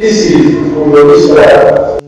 Disse 0.00 0.36
o 0.36 0.86
meu 0.86 1.12
Israel. 1.18 1.98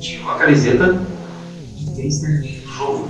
Tinha 0.00 0.22
uma 0.22 0.38
camiseta 0.38 0.98
de 1.76 2.02
gangster 2.02 2.40
do 2.40 2.48
jogo. 2.48 3.08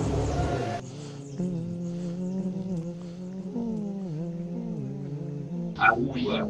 A 5.79 5.93
uva, 5.93 6.49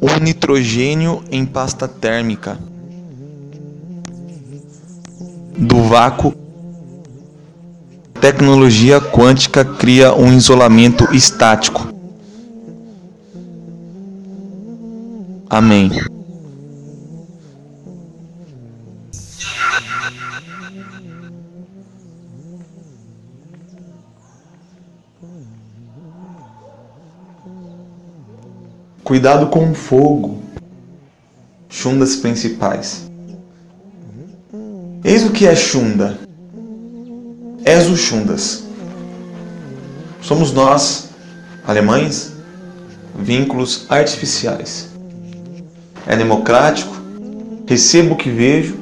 Um 0.00 0.20
nitrogênio 0.22 1.24
em 1.28 1.44
pasta 1.44 1.88
térmica. 1.88 2.56
Do 5.56 5.82
vácuo. 5.82 6.34
Tecnologia 8.20 9.00
quântica 9.00 9.64
cria 9.64 10.14
um 10.14 10.32
isolamento 10.32 11.14
estático. 11.14 11.88
Amém. 15.48 15.90
Cuidado 29.04 29.48
com 29.48 29.70
o 29.70 29.74
fogo. 29.74 30.42
Chundas 31.68 32.16
principais. 32.16 33.13
Eis 35.14 35.24
o 35.24 35.30
que 35.30 35.46
é 35.46 35.54
chunda. 35.54 36.18
És 37.64 37.88
o 37.88 37.96
chundas. 37.96 38.64
Somos 40.20 40.52
nós, 40.52 41.10
alemães, 41.64 42.32
vínculos 43.16 43.86
artificiais. 43.88 44.90
É 46.04 46.16
democrático, 46.16 46.92
recebo 47.64 48.14
o 48.14 48.16
que 48.16 48.28
vejo, 48.28 48.76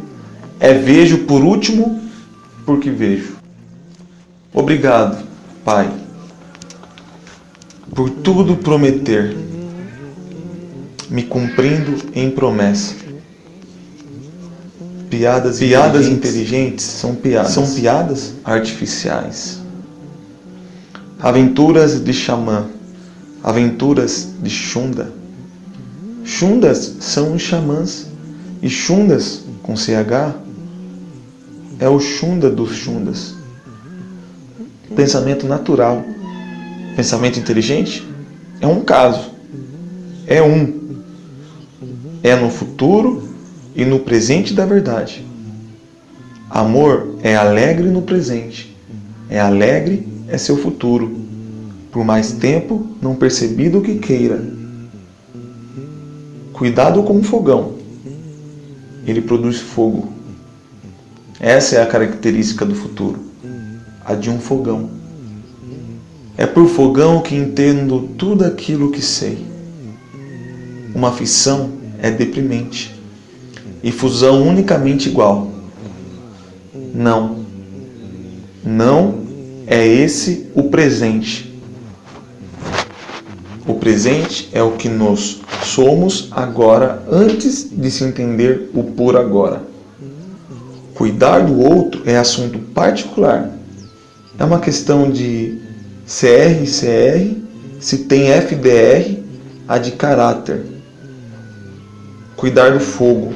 é 0.58 0.72
vejo 0.72 1.18
por 1.26 1.42
último 1.42 2.00
porque 2.64 2.88
vejo. 2.88 3.36
Obrigado, 4.54 5.22
Pai, 5.62 5.92
por 7.94 8.08
tudo 8.08 8.56
prometer 8.56 9.36
me 11.10 11.24
cumprindo 11.24 11.94
em 12.14 12.30
promessa. 12.30 13.11
Piadas, 15.12 15.58
piadas 15.58 16.08
inteligentes. 16.08 16.86
são 16.86 17.14
piadas, 17.14 17.52
são 17.52 17.70
piadas 17.70 18.32
artificiais. 18.42 19.60
Aventuras 21.20 22.02
de 22.02 22.14
xamã, 22.14 22.66
aventuras 23.44 24.30
de 24.42 24.48
chunda. 24.48 25.12
Chundas 26.24 26.96
são 27.00 27.34
os 27.34 27.42
xamãs. 27.42 28.06
E 28.62 28.70
chundas 28.70 29.42
com 29.62 29.76
CH 29.76 30.34
é 31.78 31.88
o 31.90 32.00
chunda 32.00 32.48
dos 32.48 32.74
chundas. 32.74 33.34
Pensamento 34.96 35.46
natural, 35.46 36.02
pensamento 36.96 37.38
inteligente 37.38 38.02
é 38.62 38.66
um 38.66 38.80
caso, 38.80 39.30
é 40.26 40.40
um. 40.40 40.80
É 42.22 42.34
no 42.34 42.48
futuro 42.48 43.31
e 43.74 43.84
no 43.84 44.00
presente 44.00 44.54
da 44.54 44.66
verdade. 44.66 45.24
Amor 46.50 47.16
é 47.22 47.34
alegre 47.34 47.88
no 47.88 48.02
presente, 48.02 48.76
é 49.30 49.40
alegre 49.40 50.06
é 50.28 50.36
seu 50.36 50.56
futuro, 50.56 51.16
por 51.90 52.04
mais 52.04 52.32
tempo 52.32 52.86
não 53.00 53.14
percebido 53.14 53.80
que 53.80 53.98
queira. 53.98 54.42
Cuidado 56.52 57.02
com 57.02 57.18
o 57.18 57.22
fogão, 57.22 57.74
ele 59.06 59.20
produz 59.20 59.58
fogo. 59.58 60.12
Essa 61.40 61.76
é 61.76 61.82
a 61.82 61.86
característica 61.86 62.64
do 62.64 62.74
futuro, 62.74 63.20
a 64.04 64.14
de 64.14 64.30
um 64.30 64.38
fogão. 64.38 64.90
É 66.36 66.46
por 66.46 66.68
fogão 66.68 67.20
que 67.20 67.34
entendo 67.34 68.08
tudo 68.16 68.44
aquilo 68.44 68.90
que 68.90 69.02
sei. 69.02 69.44
Uma 70.94 71.12
fissão 71.12 71.70
é 72.00 72.10
deprimente. 72.10 73.01
E 73.82 73.90
fusão 73.90 74.42
unicamente 74.46 75.08
igual. 75.08 75.50
Não. 76.94 77.44
Não 78.64 79.14
é 79.66 79.86
esse 79.86 80.46
o 80.54 80.64
presente. 80.64 81.52
O 83.66 83.74
presente 83.74 84.48
é 84.52 84.62
o 84.62 84.72
que 84.72 84.88
nós 84.88 85.40
somos 85.64 86.28
agora 86.30 87.02
antes 87.10 87.68
de 87.70 87.90
se 87.90 88.04
entender 88.04 88.70
o 88.74 88.84
por 88.84 89.16
agora. 89.16 89.62
Cuidar 90.94 91.40
do 91.40 91.60
outro 91.60 92.02
é 92.04 92.16
assunto 92.16 92.58
particular. 92.58 93.50
É 94.38 94.44
uma 94.44 94.60
questão 94.60 95.10
de 95.10 95.60
CR 96.06 96.64
CR, 96.64 97.36
se 97.80 97.98
tem 97.98 98.30
FDR, 98.30 99.22
a 99.66 99.78
de 99.78 99.92
caráter 99.92 100.72
cuidar 102.42 102.72
do 102.72 102.80
fogo. 102.80 103.32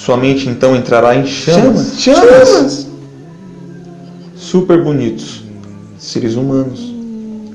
Sua 0.00 0.16
mente 0.16 0.48
então 0.48 0.74
entrará 0.74 1.14
em 1.14 1.26
chamas. 1.26 2.00
Chamas! 2.00 2.24
chamas. 2.24 2.86
Super 4.34 4.82
bonitos, 4.82 5.42
seres 5.98 6.36
humanos. 6.36 6.80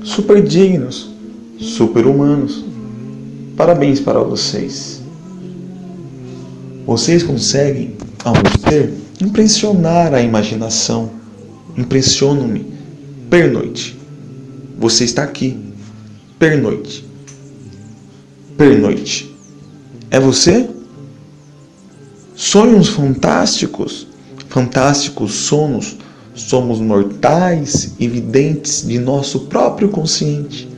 Super 0.04 0.40
dignos, 0.40 1.10
super 1.58 2.06
humanos. 2.06 2.64
Parabéns 3.56 3.98
para 3.98 4.20
vocês. 4.20 5.02
Vocês 6.86 7.24
conseguem, 7.24 7.96
ao 8.24 8.34
ver, 8.70 8.94
impressionar 9.20 10.14
a 10.14 10.22
imaginação. 10.22 11.10
Impressionam-me. 11.76 12.64
Pernoite. 13.28 13.98
Você 14.78 15.02
está 15.02 15.24
aqui. 15.24 15.58
Pernoite. 16.38 17.04
Pernoite. 18.56 19.34
É 20.12 20.20
você? 20.20 20.75
Sonhos 22.36 22.88
fantásticos, 22.88 24.06
fantásticos 24.48 25.32
sonos, 25.32 25.96
somos 26.34 26.78
mortais, 26.78 27.94
evidentes 27.98 28.86
de 28.86 28.98
nosso 28.98 29.40
próprio 29.40 29.88
consciente. 29.88 30.68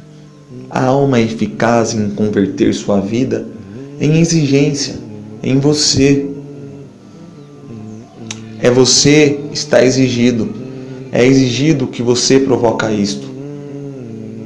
A 0.71 0.85
alma 0.85 1.19
é 1.19 1.23
eficaz 1.23 1.93
em 1.93 2.11
converter 2.11 2.73
sua 2.73 3.01
vida 3.01 3.45
em 4.01 4.21
exigência, 4.21 4.95
em 5.43 5.59
você. 5.59 6.27
É 8.61 8.71
você 8.71 9.41
está 9.53 9.85
exigido. 9.85 10.49
É 11.11 11.27
exigido 11.27 11.89
que 11.89 12.03
você 12.03 12.39
provoca 12.39 12.93
isto. 12.93 13.27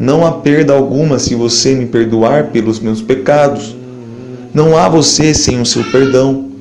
Não 0.01 0.27
há 0.27 0.33
perda 0.33 0.73
alguma 0.73 1.19
se 1.19 1.35
você 1.35 1.75
me 1.75 1.87
perdoar 1.87 2.49
pelos 2.49 2.81
meus 2.81 3.03
pecados 3.03 3.77
não 4.55 4.77
há 4.77 4.87
você 4.87 5.33
sem 5.33 5.61
o 5.63 5.67
seu 5.67 5.83
perdão. 5.85 6.52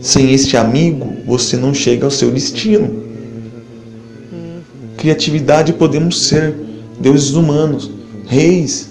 Sem 0.00 0.32
este 0.32 0.56
amigo, 0.56 1.06
você 1.26 1.56
não 1.56 1.72
chega 1.72 2.04
ao 2.04 2.10
seu 2.10 2.30
destino. 2.30 3.02
Criatividade 4.96 5.72
podemos 5.72 6.26
ser, 6.26 6.54
deuses 6.98 7.34
humanos, 7.34 7.90
reis. 8.26 8.90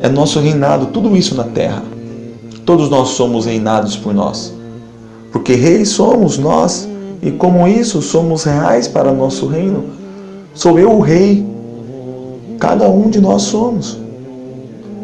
É 0.00 0.08
nosso 0.08 0.40
reinado, 0.40 0.86
tudo 0.86 1.16
isso 1.16 1.34
na 1.34 1.44
terra. 1.44 1.82
Todos 2.64 2.88
nós 2.88 3.10
somos 3.10 3.46
reinados 3.46 3.96
por 3.96 4.14
nós. 4.14 4.54
Porque 5.30 5.54
reis 5.54 5.90
somos 5.90 6.38
nós, 6.38 6.88
e 7.22 7.30
como 7.30 7.66
isso 7.66 8.02
somos 8.02 8.44
reais 8.44 8.88
para 8.88 9.12
nosso 9.12 9.46
reino. 9.46 9.84
Sou 10.54 10.78
eu 10.78 10.92
o 10.92 11.00
rei. 11.00 11.46
Cada 12.58 12.88
um 12.88 13.10
de 13.10 13.20
nós 13.20 13.42
somos. 13.42 13.98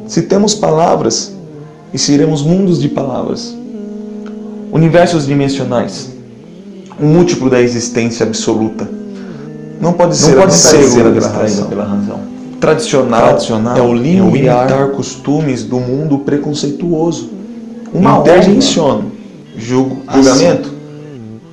Se 0.07 0.23
temos 0.23 0.55
palavras, 0.55 1.37
e 1.93 1.99
seremos 1.99 2.43
mundos 2.43 2.81
de 2.81 2.89
palavras. 2.89 3.57
Universos 4.71 5.27
dimensionais, 5.27 6.11
um 7.01 7.07
múltiplo 7.07 7.49
da 7.49 7.61
existência 7.61 8.27
absoluta. 8.27 8.89
Não 9.81 9.93
pode 9.93 10.17
ser, 10.17 10.35
não 10.35 10.43
pode 10.43 10.55
ser 10.55 10.93
pela, 10.93 11.13
pela, 11.69 11.85
razão. 11.85 12.21
Tradicional, 12.61 13.29
Tradicional 13.29 13.77
é 13.77 13.81
o 13.81 13.95
limitar, 13.95 14.73
é 14.73 14.85
o 14.85 14.91
costumes 14.91 15.63
do 15.63 15.79
mundo 15.79 16.19
preconceituoso. 16.19 17.31
Uma 17.93 18.19
Intervenciono. 18.19 19.13
Julgo, 19.57 20.03
julgamento. 20.13 20.73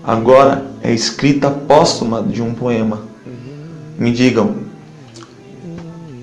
Agora 0.04 0.66
é 0.84 0.92
escrita 0.94 1.50
póstuma 1.50 2.22
de 2.22 2.42
um 2.42 2.54
poema. 2.54 3.02
Me 3.98 4.12
digam, 4.12 4.56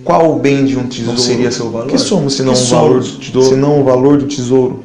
qual 0.05 0.35
o 0.35 0.39
bem 0.39 0.65
de 0.65 0.77
um 0.77 0.87
tesouro? 0.87 1.13
Não 1.13 1.19
seria 1.19 1.51
seu 1.51 1.71
valor? 1.71 1.87
que 1.87 1.99
somos 1.99 2.35
senão 2.35 2.53
que 2.53 2.61
o 2.61 2.67
valor? 2.67 3.03
Senão 3.03 3.81
o 3.81 3.85
valor 3.85 4.19
do 4.19 4.27
tesouro? 4.27 4.85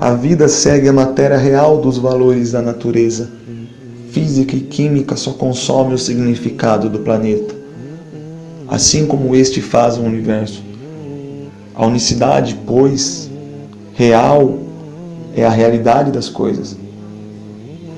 A 0.00 0.12
vida 0.12 0.46
segue 0.46 0.88
a 0.88 0.92
matéria 0.92 1.36
real 1.36 1.80
dos 1.80 1.98
valores 1.98 2.52
da 2.52 2.62
natureza. 2.62 3.28
Física 4.12 4.54
e 4.54 4.60
química 4.60 5.16
só 5.16 5.32
consomem 5.32 5.94
o 5.94 5.98
significado 5.98 6.88
do 6.88 7.00
planeta, 7.00 7.52
assim 8.68 9.06
como 9.06 9.34
este 9.34 9.60
faz 9.60 9.98
o 9.98 10.02
universo. 10.02 10.62
A 11.74 11.84
unicidade, 11.84 12.56
pois, 12.64 13.28
real 13.94 14.58
é 15.34 15.44
a 15.44 15.50
realidade 15.50 16.12
das 16.12 16.28
coisas. 16.28 16.76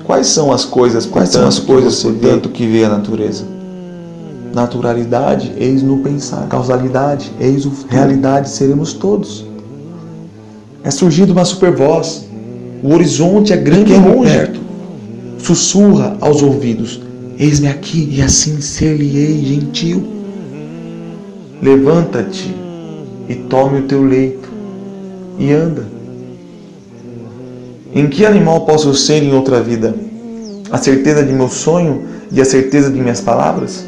Quais 0.03 0.25
são 0.25 0.51
as 0.51 0.65
coisas, 0.65 1.05
quais 1.05 1.29
são 1.29 1.47
as 1.47 1.59
coisas, 1.59 2.01
portanto, 2.01 2.49
que 2.49 2.65
vê 2.65 2.83
a 2.83 2.89
natureza? 2.89 3.45
Naturalidade, 4.53 5.53
eis 5.55 5.83
no 5.83 5.99
pensar. 5.99 6.47
Causalidade, 6.47 7.31
eis 7.39 7.63
o 7.65 7.71
realidade, 7.87 8.49
seremos 8.49 8.91
todos. 8.91 9.50
É 10.83 10.89
surgido 10.89 11.33
uma 11.33 11.45
super 11.45 11.71
voz. 11.71 12.27
O 12.83 12.93
horizonte 12.93 13.53
é 13.53 13.57
grande 13.57 13.93
e 13.93 13.97
longe. 13.97 14.31
Perto. 14.31 14.59
Sussurra 15.37 16.17
aos 16.19 16.41
ouvidos: 16.41 17.01
Eis-me 17.37 17.67
aqui, 17.67 18.09
e 18.11 18.21
assim 18.21 18.59
ser-lhe-ei 18.61 19.45
gentil. 19.45 20.03
Levanta-te 21.61 22.55
e 23.29 23.35
tome 23.35 23.79
o 23.79 23.83
teu 23.83 24.03
leito 24.03 24.49
e 25.37 25.51
anda. 25.51 25.85
Em 27.93 28.07
que 28.07 28.25
animal 28.25 28.65
posso 28.65 28.93
ser 28.95 29.21
em 29.21 29.33
outra 29.33 29.61
vida? 29.61 29.93
A 30.71 30.77
certeza 30.77 31.23
de 31.23 31.33
meu 31.33 31.49
sonho 31.49 32.03
e 32.31 32.39
a 32.39 32.45
certeza 32.45 32.89
de 32.89 32.99
minhas 32.99 33.21
palavras? 33.21 33.85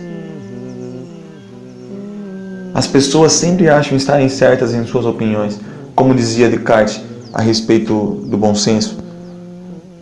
As 2.74 2.86
pessoas 2.86 3.34
sempre 3.34 3.70
acham 3.70 3.96
estarem 3.96 4.28
certas 4.28 4.74
em 4.74 4.84
suas 4.86 5.06
opiniões, 5.06 5.60
como 5.96 6.14
dizia 6.14 6.50
Descartes 6.50 7.02
a 7.32 7.42
respeito 7.42 8.24
do 8.26 8.38
bom 8.38 8.54
senso. 8.54 8.98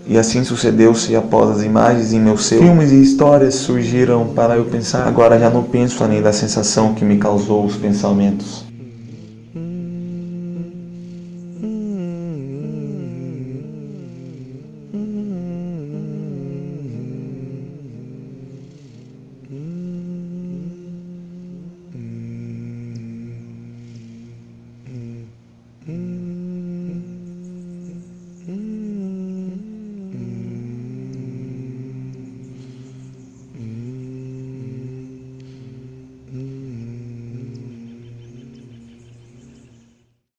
E 0.08 0.18
assim 0.18 0.44
sucedeu-se 0.44 1.16
após 1.16 1.50
as 1.50 1.64
imagens 1.64 2.12
em 2.12 2.20
meu 2.20 2.38
ser. 2.38 2.60
Filmes 2.60 2.92
e 2.92 3.02
histórias 3.02 3.56
surgiram 3.56 4.28
para 4.28 4.58
eu 4.58 4.66
pensar. 4.66 5.08
Agora 5.08 5.40
já 5.40 5.50
não 5.50 5.64
penso 5.64 6.04
além 6.04 6.22
da 6.22 6.34
sensação 6.34 6.94
que 6.94 7.06
me 7.06 7.18
causou 7.18 7.66
os 7.66 7.76
pensamentos. 7.78 8.66